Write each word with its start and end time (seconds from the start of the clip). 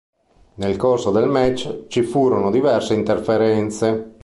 Nel 0.55 0.77
corso 0.77 1.11
del 1.11 1.27
match 1.27 1.85
ci 1.85 2.01
furono 2.01 2.49
diverse 2.49 2.95
interferenze. 2.95 4.15